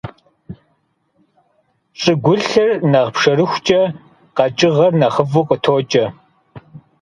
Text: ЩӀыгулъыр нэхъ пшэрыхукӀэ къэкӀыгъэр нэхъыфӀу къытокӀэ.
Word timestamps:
ЩӀыгулъыр 1.99 2.69
нэхъ 2.91 3.09
пшэрыхукӀэ 3.13 3.81
къэкӀыгъэр 4.35 4.93
нэхъыфӀу 4.99 5.47
къытокӀэ. 5.47 6.05